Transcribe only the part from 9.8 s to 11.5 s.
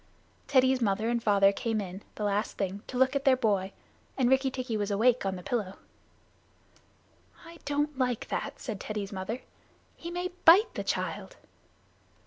"He may bite the child."